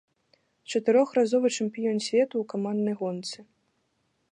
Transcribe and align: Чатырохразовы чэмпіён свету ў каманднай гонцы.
Чатырохразовы 0.71 1.47
чэмпіён 1.57 1.99
свету 2.07 2.35
ў 2.39 2.45
каманднай 2.57 2.95
гонцы. 3.05 3.39